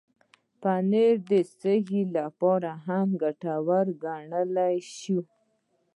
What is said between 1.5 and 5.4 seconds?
سږو لپاره هم ګټور ګڼل شوی.